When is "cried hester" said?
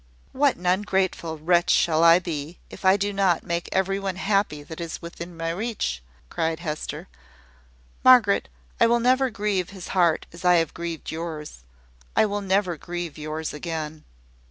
6.27-7.07